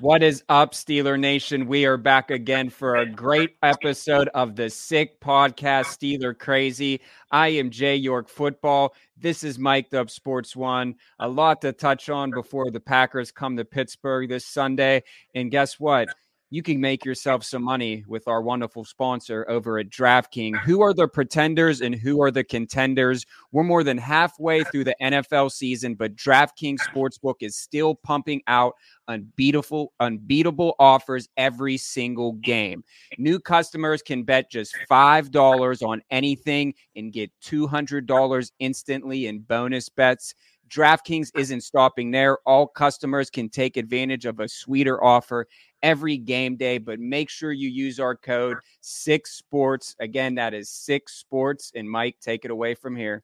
[0.00, 1.66] What is up, Steeler Nation?
[1.66, 7.00] We are back again for a great episode of the Sick Podcast, Steeler Crazy.
[7.30, 8.94] I am Jay York Football.
[9.16, 10.96] This is Mike Up Sports One.
[11.18, 15.02] A lot to touch on before the Packers come to Pittsburgh this Sunday.
[15.34, 16.08] And guess what?
[16.50, 20.58] You can make yourself some money with our wonderful sponsor over at DraftKings.
[20.64, 23.26] Who are the pretenders and who are the contenders?
[23.52, 28.74] We're more than halfway through the NFL season, but DraftKings Sportsbook is still pumping out
[29.08, 32.82] unbeatable unbeatable offers every single game.
[33.18, 40.34] New customers can bet just $5 on anything and get $200 instantly in bonus bets.
[40.68, 42.38] DraftKings isn't stopping there.
[42.46, 45.46] All customers can take advantage of a sweeter offer
[45.82, 49.96] every game day, but make sure you use our code SICK Sports.
[50.00, 51.72] Again, that is SICK Sports.
[51.74, 53.22] And Mike, take it away from here.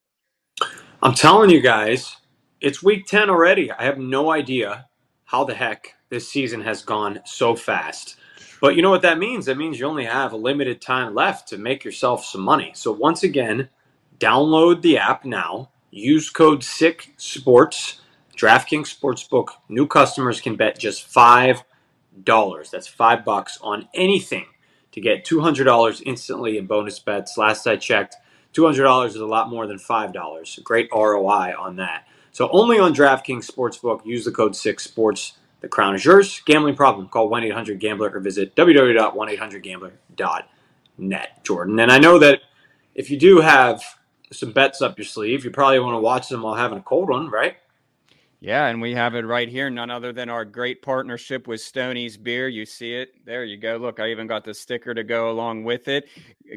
[1.02, 2.16] I'm telling you guys,
[2.60, 3.72] it's week 10 already.
[3.72, 4.88] I have no idea
[5.24, 8.16] how the heck this season has gone so fast.
[8.60, 9.46] But you know what that means?
[9.46, 12.70] That means you only have a limited time left to make yourself some money.
[12.74, 13.68] So once again,
[14.18, 15.70] download the app now.
[15.94, 18.00] Use code SICK Sports.
[18.34, 19.48] DraftKings Sportsbook.
[19.68, 21.62] New customers can bet just five
[22.24, 22.70] dollars.
[22.70, 24.46] That's five bucks on anything
[24.92, 27.36] to get two hundred dollars instantly in bonus bets.
[27.36, 28.16] Last I checked,
[28.54, 30.58] two hundred dollars is a lot more than five dollars.
[30.64, 32.06] Great ROI on that.
[32.32, 34.06] So only on DraftKings Sportsbook.
[34.06, 35.34] Use the code SICK Sports.
[35.60, 36.40] The crown is yours.
[36.46, 37.06] Gambling problem?
[37.08, 41.44] Call one eight hundred Gambler or visit www.1800Gambler.net.
[41.44, 42.40] Jordan, and I know that
[42.94, 43.82] if you do have
[44.32, 47.08] some bets up your sleeve, you probably want to watch them while having a cold
[47.08, 47.56] one, right?
[48.44, 49.70] Yeah, and we have it right here.
[49.70, 52.48] None other than our great partnership with Stoney's Beer.
[52.48, 53.24] You see it.
[53.24, 53.76] There you go.
[53.76, 56.08] Look, I even got the sticker to go along with it.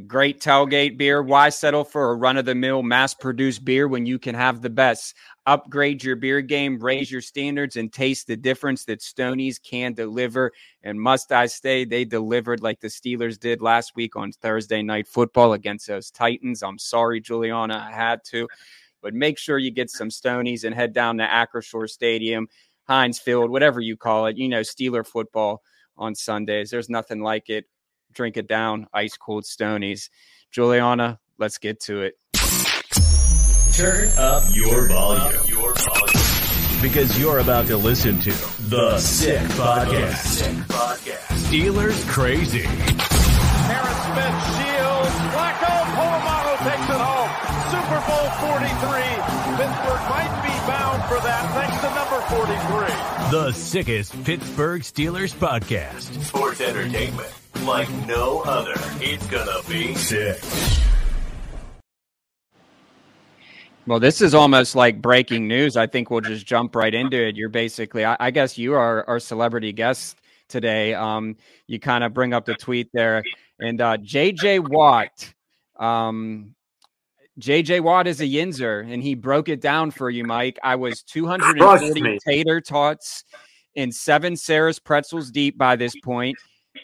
[0.08, 1.22] Great tailgate beer.
[1.22, 4.64] Why settle for a run of the mill, mass produced beer when you can have
[4.64, 5.16] the best?
[5.46, 10.54] Upgrade your beer game, raise your standards, and taste the difference that Stoney's can deliver.
[10.82, 15.08] And must I say, they delivered like the Steelers did last week on Thursday Night
[15.08, 16.64] Football against those Titans.
[16.64, 18.48] I'm sorry, Juliana, I had to
[19.06, 22.48] but make sure you get some Stonies and head down to Acrisure Stadium,
[22.88, 24.36] Heinz Field, whatever you call it.
[24.36, 25.62] You know, Steeler football
[25.96, 26.72] on Sundays.
[26.72, 27.66] There's nothing like it.
[28.14, 30.10] Drink it down, ice cold Stonies.
[30.52, 32.16] Juliana, let's get to it.
[33.76, 35.40] Turn up your volume.
[35.50, 36.82] Your volume.
[36.82, 38.32] Because you're about to listen to
[38.70, 40.16] The Sick Podcast.
[40.16, 41.28] Sick Podcast.
[41.46, 42.64] Steelers Crazy.
[42.64, 44.65] Harris Smith
[49.56, 53.32] Pittsburgh might be bound for that thanks to number 43.
[53.32, 56.22] The sickest Pittsburgh Steelers podcast.
[56.24, 58.74] Sports entertainment like no other.
[59.00, 60.42] It's gonna be sick.
[63.88, 65.78] Well, this is almost like breaking news.
[65.78, 67.36] I think we'll just jump right into it.
[67.36, 70.20] You're basically, I, I guess, you are our celebrity guest
[70.50, 70.94] today.
[70.94, 73.24] Um, you kind of bring up the tweet there,
[73.60, 75.34] and uh, JJ Watt
[75.78, 76.56] um,
[77.40, 80.58] JJ Watt is a Yinzer, and he broke it down for you, Mike.
[80.64, 83.26] I was 240 tater tots
[83.76, 86.38] and seven Sarris pretzels deep by this point.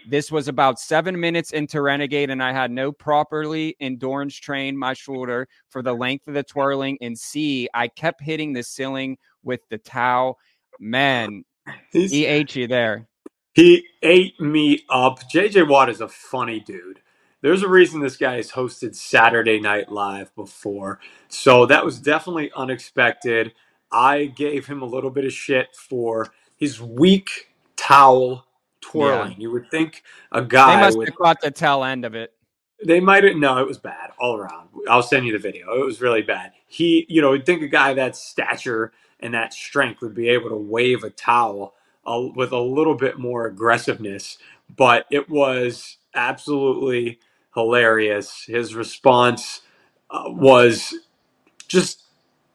[0.09, 4.93] This was about seven minutes into Renegade, and I had no properly endurance train my
[4.93, 6.97] shoulder for the length of the twirling.
[7.01, 10.37] And see, I kept hitting the ceiling with the towel.
[10.79, 11.43] Man,
[11.91, 13.07] He's, he ate you there.
[13.53, 15.19] He ate me up.
[15.33, 17.00] JJ Watt is a funny dude.
[17.41, 20.99] There's a reason this guy has hosted Saturday Night Live before.
[21.27, 23.53] So that was definitely unexpected.
[23.91, 28.45] I gave him a little bit of shit for his weak towel
[28.79, 29.31] twirling.
[29.31, 29.37] Yeah.
[29.39, 30.75] You would think a guy.
[30.75, 32.33] They must with, have caught the tail end of it.
[32.85, 33.35] They might have.
[33.35, 34.69] No, it was bad all around.
[34.87, 35.73] I'll send you the video.
[35.81, 36.51] It was really bad.
[36.67, 40.49] He, you know, you'd think a guy that stature and that strength would be able
[40.49, 41.75] to wave a towel
[42.05, 44.37] uh, with a little bit more aggressiveness,
[44.75, 47.19] but it was absolutely
[47.55, 48.45] hilarious.
[48.47, 49.61] His response
[50.09, 50.93] uh, was
[51.67, 52.03] just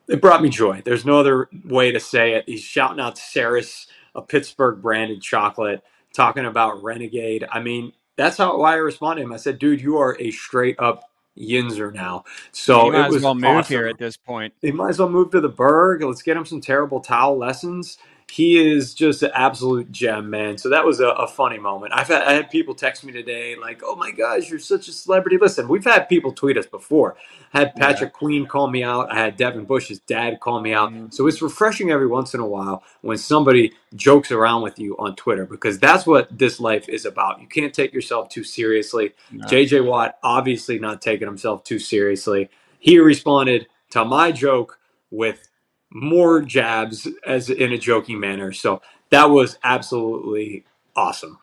[0.08, 0.82] it brought me joy.
[0.84, 2.44] There's no other way to say it.
[2.46, 5.82] He's shouting out Sarris, a Pittsburgh branded chocolate,
[6.14, 7.46] talking about Renegade.
[7.50, 9.32] I mean, that's how why I responded to him.
[9.32, 13.16] I said, "Dude, you are a straight up Yinzer now." So he might it was
[13.16, 13.74] as well move awesome.
[13.74, 14.54] here at this point.
[14.62, 16.02] He might as well move to the Burgh.
[16.02, 17.98] Let's get him some terrible towel lessons
[18.30, 20.58] he is just an absolute gem, man.
[20.58, 21.92] So that was a, a, funny moment.
[21.94, 24.92] I've had, I had people text me today, like, "Oh my gosh, you're such a
[24.92, 27.16] celebrity." Listen, we've had people tweet us before.
[27.54, 28.18] I had Patrick yeah.
[28.18, 29.12] Queen call me out.
[29.12, 30.90] I had Devin Bush's dad call me out.
[30.90, 31.10] Mm-hmm.
[31.10, 35.14] So it's refreshing every once in a while when somebody jokes around with you on
[35.14, 37.40] Twitter because that's what this life is about.
[37.40, 39.14] You can't take yourself too seriously.
[39.30, 39.46] No.
[39.46, 42.50] JJ Watt obviously not taking himself too seriously.
[42.80, 44.78] He responded to my joke
[45.10, 45.48] with
[45.90, 48.52] more jabs as in a joking manner.
[48.52, 51.38] So that was absolutely awesome.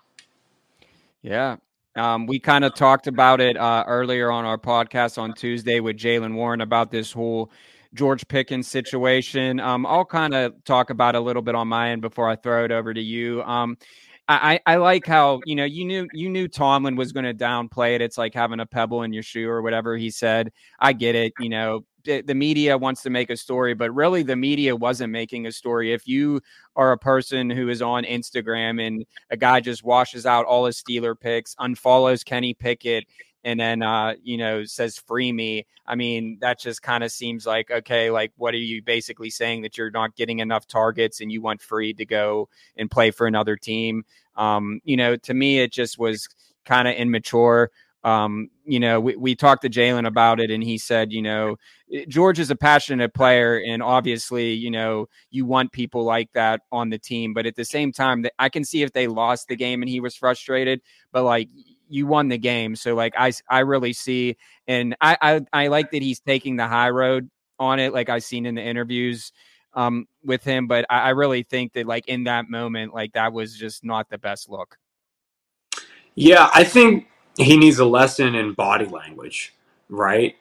[1.22, 1.58] Yeah.
[1.96, 5.96] Um, we kind of talked about it uh, earlier on our podcast on Tuesday with
[5.96, 7.52] Jaylen Warren about this whole
[7.94, 9.60] George Pickens situation.
[9.60, 12.66] Um, I'll kind of talk about a little bit on my end before I throw
[12.66, 13.44] it over to you.
[13.44, 13.78] Um,
[14.28, 17.96] I, I like how you know you knew you knew Tomlin was going to downplay
[17.96, 18.02] it.
[18.02, 20.54] It's like having a pebble in your shoe or whatever he said.
[20.80, 21.34] I get it.
[21.40, 25.46] You know, the media wants to make a story, but really the media wasn't making
[25.46, 25.94] a story.
[25.94, 26.42] If you
[26.76, 30.82] are a person who is on Instagram and a guy just washes out all his
[30.82, 33.06] Steeler picks, unfollows Kenny Pickett,
[33.44, 37.46] and then uh, you know says free me i mean that just kind of seems
[37.46, 39.62] like okay like what are you basically saying?
[39.62, 43.28] That you're not getting enough targets and you want free to go and play for
[43.28, 44.06] another team?
[44.36, 46.30] Um, you know to me it just was
[46.66, 47.70] kind of immature
[48.04, 51.56] um, you know, we, we talked to Jaylen about it, and he said, you know,
[52.08, 56.90] George is a passionate player, and obviously, you know, you want people like that on
[56.90, 57.34] the team.
[57.34, 60.00] But at the same time, I can see if they lost the game and he
[60.00, 61.50] was frustrated, but like
[61.88, 64.36] you won the game, so like I I really see,
[64.68, 67.30] and I I, I like that he's taking the high road
[67.60, 69.32] on it, like I've seen in the interviews
[69.76, 70.68] um with him.
[70.68, 74.10] But I, I really think that like in that moment, like that was just not
[74.10, 74.78] the best look.
[76.16, 77.08] Yeah, I think
[77.38, 79.54] he needs a lesson in body language,
[79.90, 80.36] right?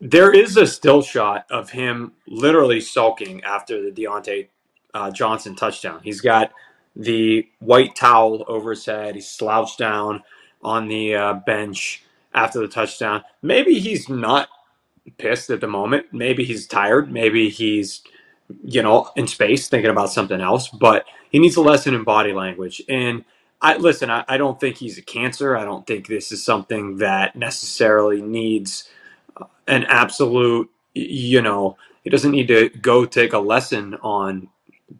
[0.00, 4.48] There is a still shot of him literally sulking after the Diontae
[4.94, 6.00] uh, Johnson touchdown.
[6.02, 6.52] He's got
[6.94, 9.14] the white towel over his head.
[9.14, 10.22] He's slouched down
[10.62, 12.04] on the uh, bench
[12.34, 13.22] after the touchdown.
[13.42, 14.48] Maybe he's not
[15.18, 16.06] pissed at the moment.
[16.12, 17.12] Maybe he's tired.
[17.12, 18.02] Maybe he's,
[18.64, 20.68] you know, in space thinking about something else.
[20.68, 22.82] But he needs a lesson in body language.
[22.88, 23.24] And
[23.60, 24.10] I listen.
[24.10, 25.56] I, I, don't think he's a cancer.
[25.56, 28.88] I don't think this is something that necessarily needs
[29.36, 30.70] uh, an absolute.
[30.94, 34.48] You know, he doesn't need to go take a lesson on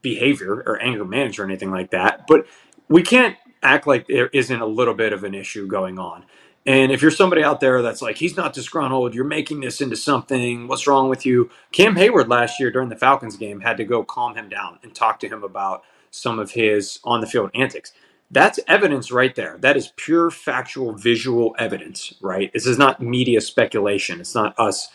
[0.03, 2.26] behavior or anger management or anything like that.
[2.26, 2.47] But
[2.88, 6.25] we can't act like there isn't a little bit of an issue going on.
[6.67, 9.97] And if you're somebody out there that's like, he's not disgruntled, you're making this into
[9.97, 11.49] something, what's wrong with you?
[11.70, 14.93] Cam Hayward last year during the Falcons game had to go calm him down and
[14.93, 17.93] talk to him about some of his on the field antics.
[18.31, 19.58] That's evidence right there.
[19.61, 22.52] That is pure factual visual evidence, right?
[22.52, 24.20] This is not media speculation.
[24.20, 24.88] It's not us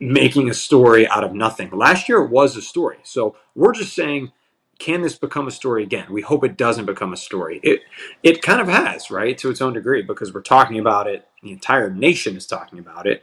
[0.00, 1.70] making a story out of nothing.
[1.70, 2.98] Last year it was a story.
[3.04, 4.32] So we're just saying,
[4.78, 6.06] can this become a story again?
[6.12, 7.60] We hope it doesn't become a story.
[7.62, 7.80] It
[8.22, 11.28] it kind of has, right, to its own degree, because we're talking about it.
[11.42, 13.22] The entire nation is talking about it.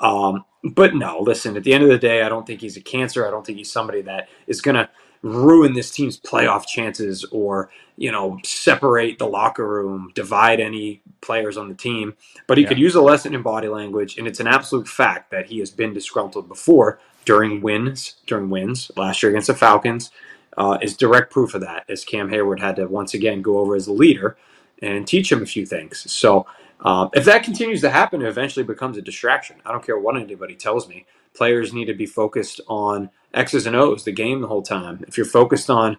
[0.00, 1.56] Um, but no, listen.
[1.56, 3.26] At the end of the day, I don't think he's a cancer.
[3.26, 4.90] I don't think he's somebody that is to
[5.26, 11.56] ruin this team's playoff chances or you know separate the locker room divide any players
[11.56, 12.14] on the team.
[12.46, 12.68] But he yeah.
[12.68, 15.70] could use a lesson in body language and it's an absolute fact that he has
[15.70, 20.10] been disgruntled before during wins during wins last year against the falcons.
[20.56, 23.76] Uh, is direct proof of that as cam hayward had to once again go over
[23.76, 24.38] as a leader
[24.80, 26.10] and teach him a few things.
[26.10, 26.46] So
[26.80, 29.56] uh, if that continues to happen it eventually becomes a distraction.
[29.66, 31.04] I don't care what anybody tells me.
[31.34, 35.04] Players need to be focused on X's and O's, the game the whole time.
[35.06, 35.98] If you're focused on,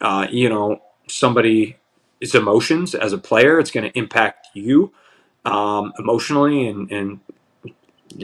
[0.00, 1.74] uh, you know, somebody's
[2.34, 4.92] emotions as a player, it's going to impact you
[5.44, 7.20] um, emotionally and, and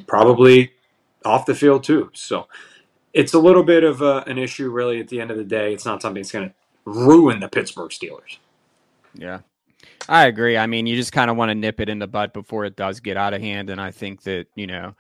[0.07, 0.73] probably
[1.25, 2.11] off the field too.
[2.15, 2.49] So
[3.13, 5.01] it's a little bit of a, an issue, really.
[5.01, 6.55] At the end of the day, it's not something that's going to
[6.85, 8.39] ruin the Pittsburgh Steelers.
[9.15, 9.41] Yeah.
[10.09, 10.57] I agree.
[10.57, 12.77] I mean, you just kind of want to nip it in the butt before it
[12.77, 13.69] does get out of hand.
[13.69, 14.93] And I think that, you know, uh,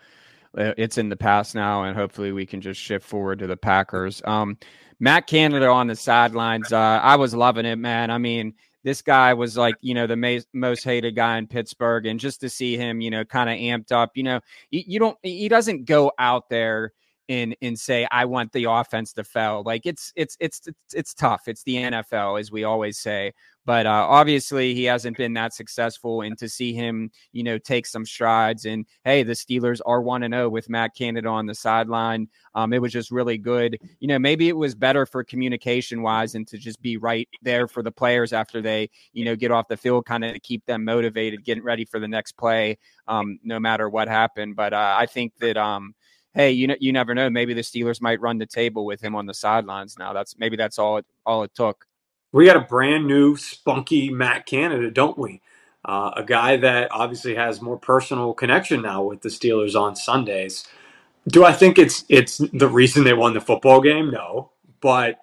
[0.55, 4.23] it's in the past now, and hopefully we can just shift forward to the Packers.
[4.25, 4.59] Um,
[5.01, 8.11] Matt Canada on the sidelines, uh, I was loving it, man.
[8.11, 12.07] I mean, this guy was like, you know, the ma- most hated guy in Pittsburgh,
[12.07, 14.41] and just to see him, you know, kind of amped up, you know,
[14.71, 16.93] you, you don't, he doesn't go out there
[17.29, 19.63] and and say I want the offense to fail.
[19.65, 21.43] Like it's it's it's it's, it's tough.
[21.47, 23.33] It's the NFL, as we always say.
[23.69, 26.23] But uh, obviously, he hasn't been that successful.
[26.23, 30.23] And to see him, you know, take some strides, and hey, the Steelers are one
[30.23, 32.29] and zero oh with Matt Canada on the sideline.
[32.55, 33.79] Um, it was just really good.
[34.01, 37.69] You know, maybe it was better for communication wise, and to just be right there
[37.69, 40.65] for the players after they, you know, get off the field, kind of to keep
[40.65, 44.57] them motivated, getting ready for the next play, um, no matter what happened.
[44.57, 45.59] But uh, I think that.
[45.59, 45.95] Um,
[46.33, 47.29] hey, you know, you never know.
[47.29, 50.15] Maybe the Steelers might run the table with him on the sidelines now.
[50.15, 51.88] That's maybe that's all it, all it took.
[52.33, 55.41] We got a brand new spunky Matt Canada, don't we?
[55.85, 60.69] Uh, a guy that obviously has more personal connection now with the Steelers on Sundays.
[61.29, 64.11] Do I think it's it's the reason they won the football game?
[64.11, 65.19] No, but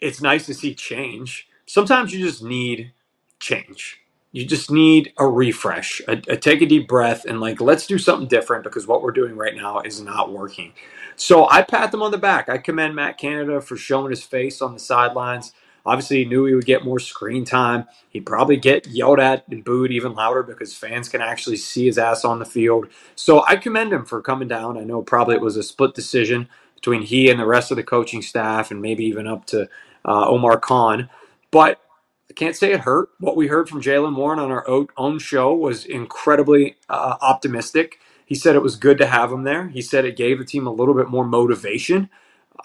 [0.00, 1.48] it's nice to see change.
[1.66, 2.92] Sometimes you just need
[3.40, 4.00] change.
[4.32, 7.98] You just need a refresh, a, a take a deep breath, and like let's do
[7.98, 10.72] something different because what we're doing right now is not working.
[11.16, 12.48] So I pat them on the back.
[12.48, 15.52] I commend Matt Canada for showing his face on the sidelines
[15.86, 17.86] Obviously, he knew he would get more screen time.
[18.10, 21.96] He'd probably get yelled at and booed even louder because fans can actually see his
[21.96, 22.88] ass on the field.
[23.14, 24.76] So I commend him for coming down.
[24.76, 27.82] I know probably it was a split decision between he and the rest of the
[27.82, 29.68] coaching staff, and maybe even up to
[30.04, 31.08] uh, Omar Khan.
[31.50, 31.80] But
[32.28, 33.10] I can't say it hurt.
[33.20, 34.66] What we heard from Jaylen Warren on our
[34.96, 38.00] own show was incredibly uh, optimistic.
[38.26, 39.68] He said it was good to have him there.
[39.68, 42.10] He said it gave the team a little bit more motivation.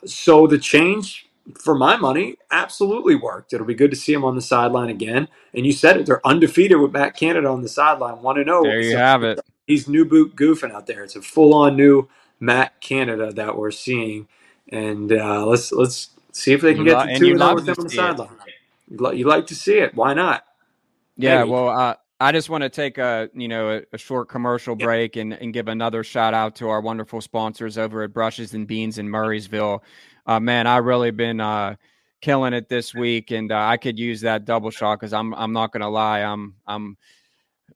[0.05, 3.53] So the change, for my money, absolutely worked.
[3.53, 5.27] It'll be good to see him on the sideline again.
[5.53, 8.63] And you said it; they're undefeated with Matt Canada on the sideline, one to zero.
[8.63, 9.39] There you so have it.
[9.67, 11.03] He's new boot goofing out there.
[11.03, 12.07] It's a full on new
[12.39, 14.27] Matt Canada that we're seeing,
[14.69, 17.67] and uh, let's let's see if they can you get lo- the two and with
[17.67, 18.29] him on the sideline.
[18.89, 19.95] You like to see it?
[19.95, 20.45] Why not?
[21.17, 21.51] Yeah, Maybe.
[21.51, 25.15] well, uh, I just want to take a you know a, a short commercial break
[25.15, 28.97] and, and give another shout out to our wonderful sponsors over at Brushes and Beans
[28.97, 29.81] in Murrysville.
[30.25, 31.75] Uh, man, I really been uh,
[32.21, 35.53] killing it this week, and uh, I could use that double shot because I'm I'm
[35.53, 36.97] not gonna lie, I'm I'm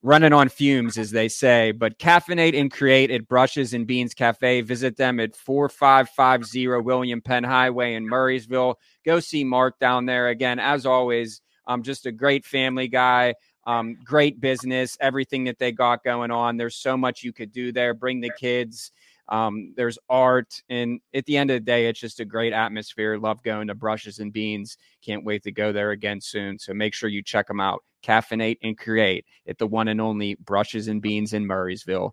[0.05, 1.71] running on fumes, as they say.
[1.71, 4.61] But caffeinate and create at Brushes and Beans Cafe.
[4.61, 8.75] Visit them at 4550 William Penn Highway in Murrysville.
[9.03, 10.29] Go see Mark down there.
[10.29, 13.33] Again, as always, I'm just a great family guy.
[13.67, 16.55] Um, great business, everything that they got going on.
[16.55, 17.95] There's so much you could do there.
[17.95, 18.91] Bring the kids.
[19.29, 23.17] Um, there's art, and at the end of the day, it's just a great atmosphere.
[23.17, 24.77] Love going to Brushes and Beans.
[25.03, 26.59] Can't wait to go there again soon.
[26.59, 27.83] So make sure you check them out.
[28.03, 32.11] Caffeinate and create at the one and only Brushes and Beans in Murrysville.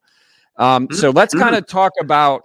[0.57, 2.45] Um, so let's kind of talk about.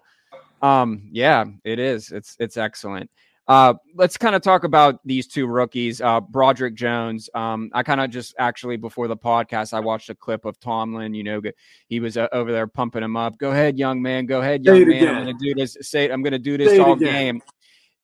[0.61, 2.11] Um, yeah, it is.
[2.11, 3.09] It's it's excellent.
[3.47, 7.29] Uh, let's kind of talk about these two rookies, uh, Broderick Jones.
[7.33, 11.13] Um, I kind of just actually before the podcast, I watched a clip of Tomlin.
[11.13, 11.41] You know,
[11.87, 13.37] he was uh, over there pumping him up.
[13.37, 14.25] Go ahead, young man.
[14.25, 14.97] Go ahead, young man.
[14.97, 15.15] Again.
[15.15, 15.77] I'm going to do this.
[15.81, 17.41] Say, I'm going to do this say all game.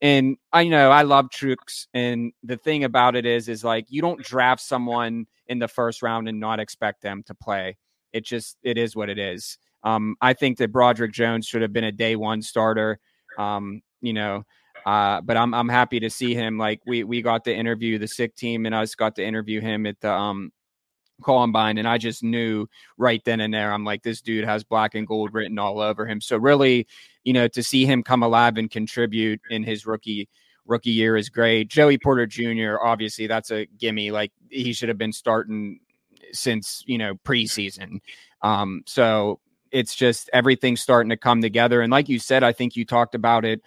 [0.00, 4.02] And I know I love Trooks, and the thing about it is, is like you
[4.02, 7.76] don't draft someone in the first round and not expect them to play.
[8.12, 9.56] It just it is what it is.
[9.82, 12.98] Um, I think that Broderick Jones should have been a day one starter.
[13.38, 14.44] Um, you know,
[14.86, 16.58] uh, but I'm I'm happy to see him.
[16.58, 19.86] Like we we got to interview the sick team, and us got to interview him
[19.86, 20.52] at the um
[21.22, 22.66] Combine, and I just knew
[22.98, 23.72] right then and there.
[23.72, 26.20] I'm like, this dude has black and gold written all over him.
[26.20, 26.86] So really,
[27.22, 30.28] you know, to see him come alive and contribute in his rookie
[30.66, 31.68] rookie year is great.
[31.68, 32.76] Joey Porter Jr.
[32.82, 34.10] Obviously, that's a gimme.
[34.10, 35.80] Like he should have been starting
[36.32, 38.00] since you know preseason.
[38.42, 41.80] Um, so it's just everything's starting to come together.
[41.80, 43.62] And like you said, I think you talked about it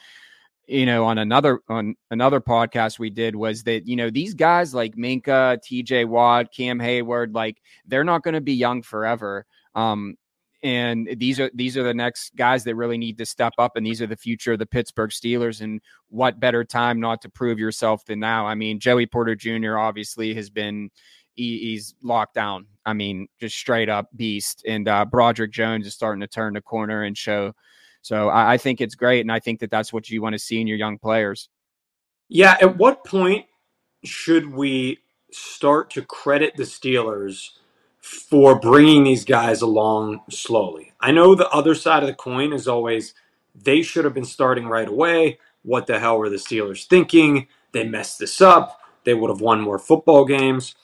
[0.67, 4.73] you know, on another on another podcast we did was that you know these guys
[4.73, 6.05] like Minkah, T.J.
[6.05, 9.45] Watt, Cam Hayward like they're not going to be young forever.
[9.75, 10.15] Um,
[10.63, 13.85] and these are these are the next guys that really need to step up, and
[13.85, 15.61] these are the future of the Pittsburgh Steelers.
[15.61, 18.45] And what better time not to prove yourself than now?
[18.45, 19.77] I mean, Joey Porter Jr.
[19.77, 20.89] obviously has been
[21.35, 22.65] he, he's locked down.
[22.85, 24.63] I mean, just straight up beast.
[24.67, 27.53] And uh, Broderick Jones is starting to turn the corner and show
[28.01, 30.39] so I, I think it's great, and I think that that's what you want to
[30.39, 31.49] see in your young players.
[32.29, 32.57] Yeah.
[32.61, 33.45] At what point
[34.03, 34.99] should we
[35.31, 37.51] start to credit the Steelers
[38.01, 40.93] for bringing these guys along slowly?
[40.99, 43.13] I know the other side of the coin is always
[43.55, 45.39] they should have been starting right away.
[45.63, 47.47] What the hell were the Steelers thinking?
[47.71, 48.79] They messed this up.
[49.03, 50.75] They would have won more football games.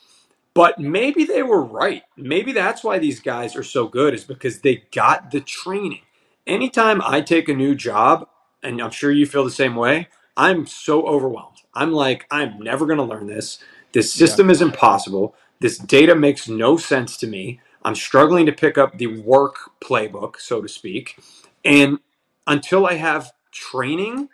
[0.54, 2.02] But maybe they were right.
[2.16, 6.02] Maybe that's why these guys are so good, is because they got the training
[6.46, 8.28] anytime I take a new job,
[8.62, 11.58] and I'm sure you feel the same way, I'm so overwhelmed.
[11.74, 13.58] I'm like, I'm never going to learn this.
[13.92, 14.52] This system yeah.
[14.52, 15.34] is impossible.
[15.60, 17.60] This data makes no sense to me.
[17.84, 21.18] I'm struggling to pick up the work playbook, so to speak.
[21.64, 21.98] And
[22.46, 24.28] until I have training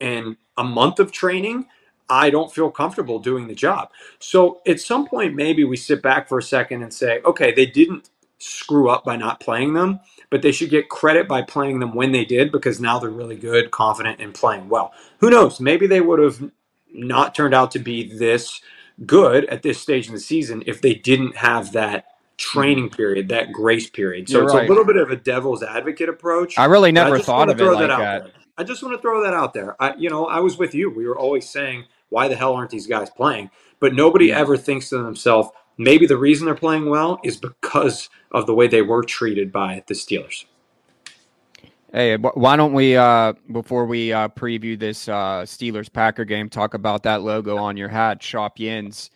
[0.00, 1.66] and a month of training,
[2.08, 3.90] I don't feel comfortable doing the job.
[4.20, 7.66] So at some point, maybe we sit back for a second and say, okay, they
[7.66, 10.00] didn't screw up by not playing them
[10.30, 13.36] but they should get credit by playing them when they did because now they're really
[13.36, 14.92] good, confident, and playing well.
[15.18, 15.60] Who knows?
[15.60, 16.50] Maybe they would have
[16.92, 18.60] not turned out to be this
[19.04, 22.06] good at this stage in the season if they didn't have that
[22.36, 24.28] training period, that grace period.
[24.28, 24.64] So You're it's right.
[24.64, 26.58] a little bit of a devil's advocate approach.
[26.58, 28.24] I really never I thought of it like that.
[28.24, 28.32] that.
[28.58, 29.80] I just want to throw that out there.
[29.82, 30.90] I, you know, I was with you.
[30.90, 33.50] We were always saying, why the hell aren't these guys playing?
[33.80, 38.46] But nobody ever thinks to themselves, maybe the reason they're playing well is because of
[38.46, 40.44] the way they were treated by the Steelers.
[41.92, 46.74] Hey, why don't we, uh, before we uh, preview this uh, Steelers Packer game, talk
[46.74, 49.10] about that logo on your hat, Shop Yins?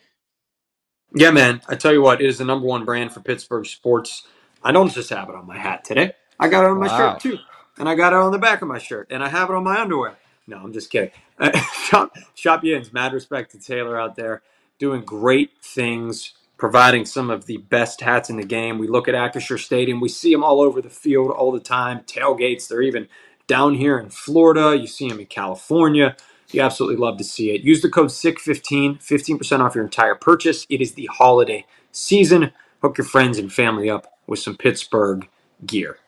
[1.14, 1.60] Yeah, man.
[1.68, 4.26] I tell you what, it is the number one brand for Pittsburgh sports.
[4.62, 6.12] I don't just have it on my hat today.
[6.38, 7.12] I got it on my wow.
[7.12, 7.38] shirt too,
[7.78, 9.64] and I got it on the back of my shirt, and I have it on
[9.64, 10.16] my underwear.
[10.46, 11.10] No, I'm just kidding.
[11.84, 14.42] Shop, Shop Yins, mad respect to Taylor out there
[14.78, 18.78] doing great things, providing some of the best hats in the game.
[18.78, 22.00] We look at Acrisure Stadium, we see them all over the field all the time.
[22.00, 23.08] Tailgates, they're even
[23.48, 24.76] down here in Florida.
[24.78, 26.16] You see them in California.
[26.52, 27.62] You absolutely love to see it.
[27.62, 30.66] Use the code SICK15, 15% off your entire purchase.
[30.68, 32.52] It is the holiday season.
[32.82, 35.28] Hook your friends and family up with some Pittsburgh
[35.64, 35.98] gear.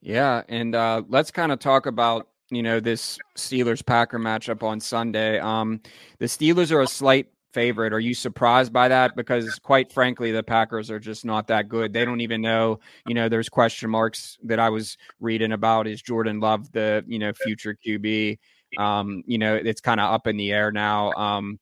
[0.00, 4.78] Yeah, and uh, let's kind of talk about you know this Steelers Packer matchup on
[4.80, 5.38] Sunday.
[5.40, 5.80] Um,
[6.18, 7.94] the Steelers are a slight favorite.
[7.94, 9.16] Are you surprised by that?
[9.16, 11.94] Because quite frankly, the Packers are just not that good.
[11.94, 12.80] They don't even know.
[13.06, 15.86] You know, there's question marks that I was reading about.
[15.86, 18.38] Is Jordan Love the you know future QB?
[18.76, 21.12] Um, you know, it's kind of up in the air now.
[21.12, 21.58] Um,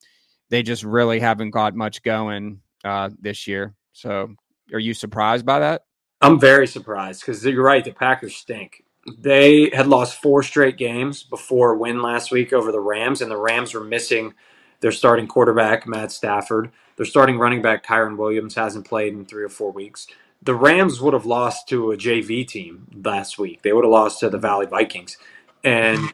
[0.50, 3.76] they just really haven't got much going uh, this year.
[3.92, 4.34] So,
[4.72, 5.82] are you surprised by that?
[6.20, 7.84] I'm very surprised because you're right.
[7.84, 8.82] The Packers stink.
[9.16, 13.30] They had lost four straight games before a win last week over the Rams, and
[13.30, 14.34] the Rams were missing
[14.84, 16.70] their starting quarterback, Matt Stafford.
[16.96, 20.06] Their starting running back, Kyren Williams, hasn't played in three or four weeks.
[20.42, 23.62] The Rams would have lost to a JV team last week.
[23.62, 25.16] They would have lost to the Valley Vikings.
[25.64, 26.12] And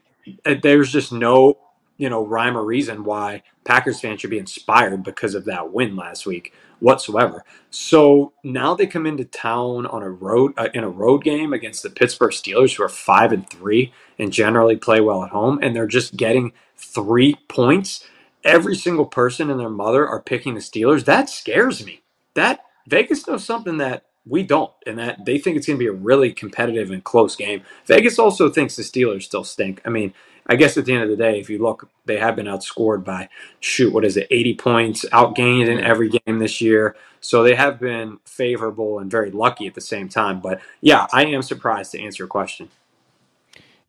[0.63, 1.59] there's just no,
[1.97, 5.97] you know, rhyme or reason why Packers fans should be inspired because of that win
[5.97, 7.45] last week whatsoever.
[7.71, 11.83] So now they come into town on a road uh, in a road game against
[11.83, 15.75] the Pittsburgh Steelers, who are five and three and generally play well at home, and
[15.75, 18.07] they're just getting three points.
[18.45, 21.05] Every single person and their mother are picking the Steelers.
[21.05, 22.03] That scares me.
[22.35, 25.89] That Vegas knows something that we don't, and that they think it's going to be
[25.89, 27.63] a really competitive and close game.
[27.87, 29.81] Vegas also thinks the Steelers still stink.
[29.85, 30.15] I mean,
[30.47, 33.05] I guess at the end of the day, if you look, they have been outscored
[33.05, 33.29] by
[33.61, 36.97] shoot, what is it, 80 points, outgained in every game this year.
[37.21, 40.41] So they have been favorable and very lucky at the same time.
[40.41, 42.69] But yeah, I am surprised to answer your question.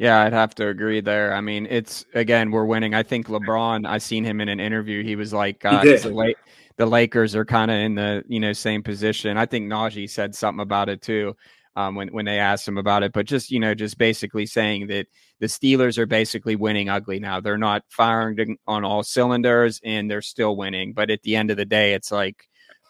[0.02, 1.32] Yeah, I'd have to agree there.
[1.32, 2.96] I mean, it's again, we're winning.
[2.96, 3.88] I think LeBron.
[3.88, 5.04] I seen him in an interview.
[5.04, 6.34] He was like, uh, he the,
[6.78, 9.38] the Lakers are kind of in the you know same position.
[9.38, 11.36] I think Najee said something about it too
[11.76, 13.14] um, when when they asked him about it.
[13.14, 15.06] But just you know, just basically saying that
[15.38, 17.40] the Steelers are basically winning ugly now.
[17.40, 20.94] They're not firing on all cylinders, and they're still winning.
[20.94, 22.48] But at the end of the day, it's like.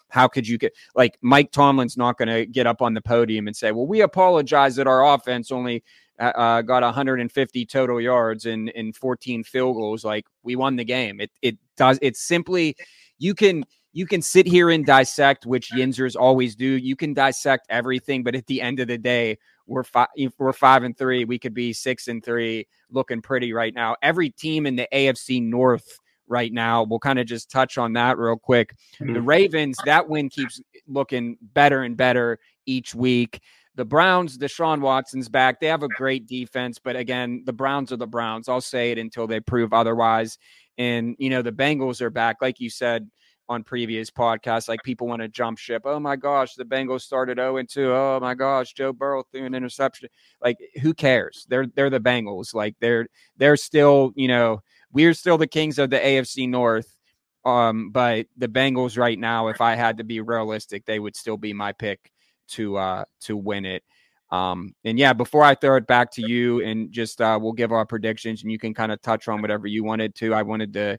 [0.08, 3.46] How could you get like Mike Tomlin's not going to get up on the podium
[3.46, 5.82] and say, "Well, we apologize that our offense only
[6.20, 10.04] uh, uh got 150 total yards and in 14 field goals.
[10.04, 11.20] Like we won the game.
[11.20, 11.98] It it does.
[12.02, 12.76] It's simply
[13.18, 16.66] you can you can sit here and dissect, which Yinzers always do.
[16.66, 20.82] You can dissect everything, but at the end of the day, we're five, we're five
[20.82, 21.24] and three.
[21.24, 23.96] We could be six and three, looking pretty right now.
[24.02, 26.82] Every team in the AFC North right now.
[26.82, 28.74] We'll kind of just touch on that real quick.
[29.00, 29.12] Mm-hmm.
[29.12, 33.40] The Ravens, that win keeps looking better and better each week.
[33.74, 35.60] The Browns, Deshaun Watson's back.
[35.60, 38.48] They have a great defense, but again, the Browns are the Browns.
[38.48, 40.36] I'll say it until they prove otherwise.
[40.76, 42.36] And, you know, the Bengals are back.
[42.42, 43.08] Like you said,
[43.48, 44.68] on previous podcasts.
[44.68, 45.82] Like people want to jump ship.
[45.84, 47.92] Oh my gosh, the Bengals started 0 and 2.
[47.92, 50.08] Oh my gosh, Joe Burrow threw an interception.
[50.40, 51.46] Like who cares?
[51.48, 52.54] They're they're the Bengals.
[52.54, 53.06] Like they're
[53.36, 54.60] they're still, you know,
[54.92, 56.96] we're still the kings of the AFC North.
[57.44, 61.36] Um, but the Bengals right now, if I had to be realistic, they would still
[61.36, 62.11] be my pick
[62.48, 63.82] to uh to win it.
[64.30, 67.70] Um, and yeah, before I throw it back to you and just uh, we'll give
[67.70, 70.32] our predictions and you can kind of touch on whatever you wanted to.
[70.32, 70.98] I wanted to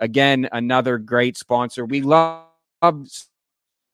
[0.00, 1.84] Again, another great sponsor.
[1.84, 2.46] We love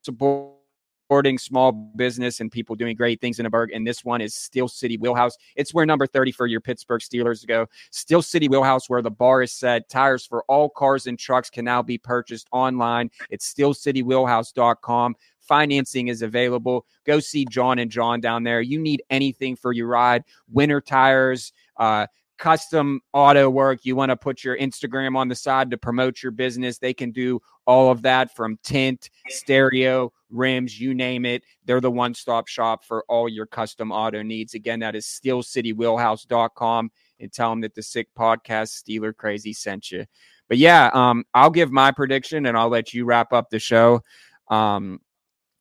[0.02, 3.70] supporting small business and people doing great things in a burg.
[3.72, 5.36] And this one is Steel City Wheelhouse.
[5.56, 7.66] It's where number 30 for your Pittsburgh Steelers go.
[7.90, 9.88] Steel City Wheelhouse, where the bar is set.
[9.90, 13.10] Tires for all cars and trucks can now be purchased online.
[13.28, 15.16] It's steelcitywheelhouse.com.
[15.40, 16.86] Financing is available.
[17.04, 18.60] Go see John and John down there.
[18.60, 22.06] You need anything for your ride, winter tires, uh,
[22.40, 26.32] custom auto work, you want to put your Instagram on the side to promote your
[26.32, 31.44] business, they can do all of that from tint, stereo, rims, you name it.
[31.66, 34.54] They're the one stop shop for all your custom auto needs.
[34.54, 40.06] Again, that is steelcitywheelhouse.com and tell them that the Sick Podcast Steeler Crazy sent you.
[40.48, 44.02] But yeah, um, I'll give my prediction and I'll let you wrap up the show.
[44.48, 45.00] Um,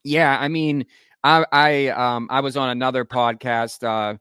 [0.03, 0.85] yeah, I mean,
[1.23, 4.17] I I um I was on another podcast uh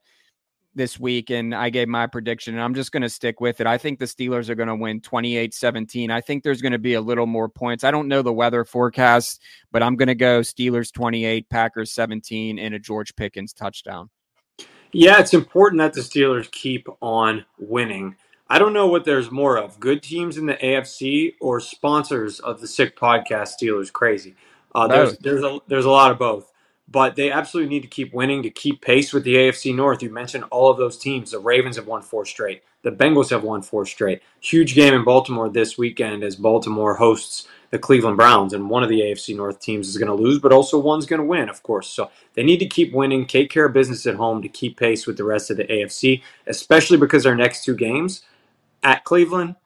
[0.78, 3.66] this week and I gave my prediction and I'm just going to stick with it.
[3.66, 6.10] I think the Steelers are going to win 28-17.
[6.10, 7.84] I think there's going to be a little more points.
[7.84, 12.58] I don't know the weather forecast, but I'm going to go Steelers 28, Packers 17
[12.58, 14.08] and a George Pickens touchdown.
[14.92, 18.16] Yeah, it's important that the Steelers keep on winning.
[18.48, 22.62] I don't know what there's more of good teams in the AFC or sponsors of
[22.62, 24.34] the Sick Podcast Steelers Crazy.
[24.84, 26.52] Uh, there's there's a there's a lot of both.
[26.90, 30.02] but they absolutely need to keep winning to keep pace with the AFC North.
[30.02, 31.30] You mentioned all of those teams.
[31.30, 32.62] The Ravens have won four straight.
[32.82, 34.22] The Bengals have won four straight.
[34.40, 38.88] Huge game in Baltimore this weekend as Baltimore hosts the Cleveland Browns, and one of
[38.88, 41.62] the AFC North teams is going to lose, but also one's going to win, of
[41.62, 41.88] course.
[41.88, 45.06] So they need to keep winning, take care of business at home to keep pace
[45.06, 48.22] with the rest of the AFC, especially because our next two games
[48.82, 49.56] at Cleveland,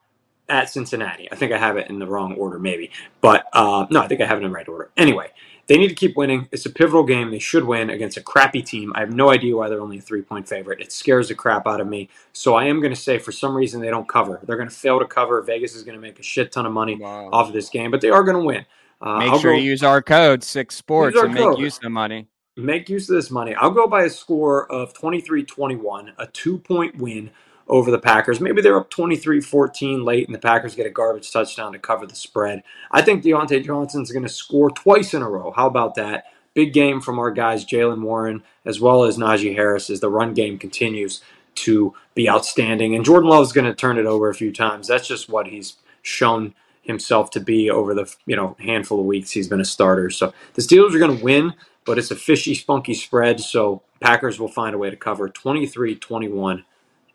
[0.49, 1.31] at Cincinnati.
[1.31, 4.21] I think I have it in the wrong order, maybe, but uh, no, I think
[4.21, 4.89] I have it in the right order.
[4.97, 5.31] Anyway,
[5.67, 6.47] they need to keep winning.
[6.51, 7.31] It's a pivotal game.
[7.31, 8.91] They should win against a crappy team.
[8.95, 10.81] I have no idea why they're only a three point favorite.
[10.81, 12.09] It scares the crap out of me.
[12.33, 14.41] So I am going to say for some reason they don't cover.
[14.43, 15.41] They're going to fail to cover.
[15.41, 17.29] Vegas is going to make a shit ton of money wow.
[17.31, 18.65] off of this game, but they are going to win.
[19.01, 21.83] Uh, make I'll sure go, you use our code SICK Sports and make use of
[21.83, 22.27] the money.
[22.55, 23.55] Make use of this money.
[23.55, 27.31] I'll go by a score of 23-21, a two point win
[27.67, 28.39] over the Packers.
[28.39, 32.05] Maybe they're up 23 14 late, and the Packers get a garbage touchdown to cover
[32.05, 32.63] the spread.
[32.91, 35.51] I think Diontae Johnson's going to score twice in a row.
[35.51, 36.25] How about that?
[36.53, 40.33] Big game from our guys, Jaylen Warren, as well as Najee Harris, as the run
[40.33, 41.21] game continues
[41.55, 42.95] to be outstanding.
[42.95, 44.87] And Jordan Love's going to turn it over a few times.
[44.87, 49.31] That's just what he's shown himself to be over the you know handful of weeks
[49.31, 50.09] he's been a starter.
[50.09, 51.53] So the Steelers are going to win,
[51.85, 53.39] but it's a fishy, spunky spread.
[53.39, 56.65] So Packers will find a way to cover 23 21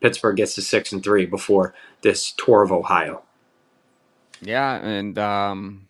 [0.01, 3.23] Pittsburgh gets to six and three before this tour of Ohio.
[4.41, 5.87] Yeah, and um,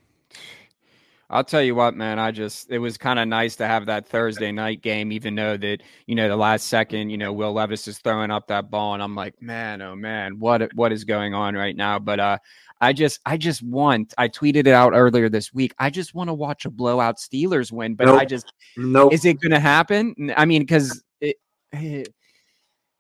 [1.30, 2.18] I'll tell you what, man.
[2.18, 5.58] I just it was kind of nice to have that Thursday night game, even though
[5.58, 8.96] that you know the last second, you know, Will Levis is throwing up that ball,
[8.96, 12.00] and I'm like, man, oh man, what what is going on right now?
[12.00, 12.38] But uh,
[12.82, 14.16] I just I just want.
[14.18, 15.76] I tweeted it out earlier this week.
[15.78, 18.20] I just want to watch a blowout Steelers win, but nope.
[18.20, 19.04] I just no.
[19.04, 19.14] Nope.
[19.14, 20.34] Is it going to happen?
[20.36, 21.36] I mean, because it,
[21.72, 22.12] it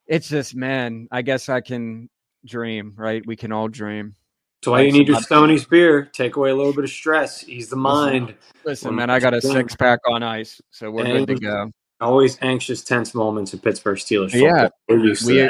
[0.10, 2.10] it's just man i guess i can
[2.45, 3.26] dream right?
[3.26, 4.15] We can all dream.
[4.62, 7.48] That's why you need your Stoney's beer take away a little bit of stress.
[7.48, 8.36] Ease the mind.
[8.65, 11.72] listen, man i got a six pack on ice so we're and good to go.
[12.02, 15.50] always anxious tense moments in pittsburgh steelers yeah we,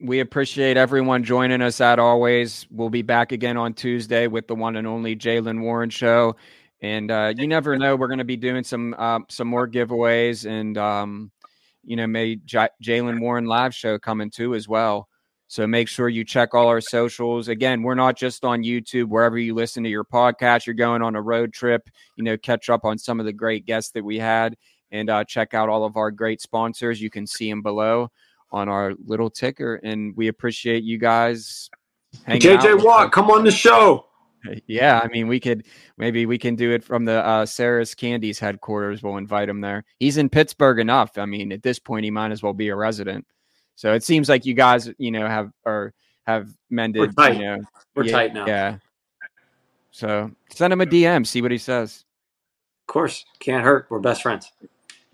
[0.00, 2.66] we appreciate everyone joining us at always.
[2.70, 6.36] We'll be back again on tuesday with the one and only jaylen warren show.
[6.80, 10.48] And uh, you never know we're going to be doing some uh, some more giveaways
[10.48, 11.30] and um,
[11.84, 15.08] you know, may J- Jaylen Warren live show coming too as well.
[15.48, 17.48] So make sure you check all our socials.
[17.48, 20.64] Again, we're not just on YouTube, wherever you listen to your podcast.
[20.64, 23.66] You're going on a road trip, you know, catch up on some of the great
[23.66, 24.56] guests that we had
[24.92, 27.00] and uh, check out all of our great sponsors.
[27.00, 28.10] You can see them below
[28.52, 29.76] on our little ticker.
[29.82, 31.68] And we appreciate you guys.
[32.28, 34.06] JJ Watt, come on the show.
[34.66, 38.38] Yeah, I mean, we could maybe we can do it from the uh, Sarris Candies
[38.38, 39.02] headquarters.
[39.02, 39.84] We'll invite him there.
[39.98, 41.18] He's in Pittsburgh enough.
[41.18, 43.26] I mean, at this point, he might as well be a resident.
[43.74, 45.92] So it seems like you guys, you know, have or
[46.26, 47.00] have mended.
[47.00, 47.36] We're tight.
[47.36, 47.58] You know,
[47.94, 48.46] We're yeah, tight now.
[48.46, 48.78] Yeah.
[49.90, 52.04] So send him a DM, see what he says.
[52.82, 53.86] Of course, can't hurt.
[53.90, 54.50] We're best friends.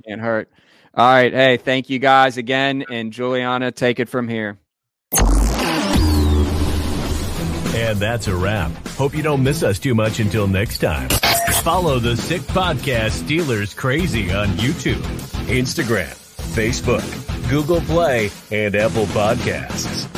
[0.07, 0.51] Can't hurt.
[0.95, 1.33] All right.
[1.33, 4.59] Hey, thank you guys again, and Juliana, take it from here.
[7.77, 8.73] And that's a wrap.
[8.97, 11.11] Hope you don't miss us too much until next time.
[11.63, 15.03] Follow the Sick Podcast Steelers Crazy on YouTube,
[15.47, 16.09] Instagram,
[16.55, 20.16] Facebook, Google Play, and Apple Podcasts.